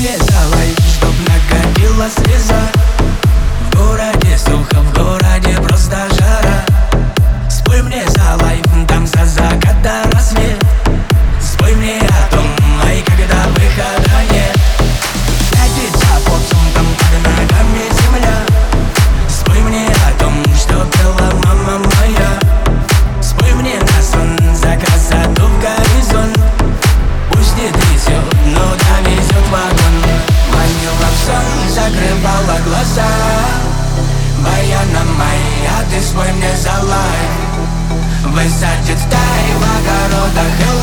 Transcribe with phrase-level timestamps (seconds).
[0.00, 2.79] мне давай, чтоб накопилась слеза.
[36.00, 37.28] Колись ви не залай,
[38.24, 40.79] висадять та й в огородах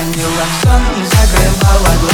[0.00, 2.09] манила, сон закрывала глаза